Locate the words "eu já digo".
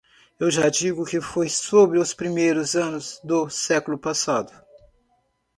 0.39-1.05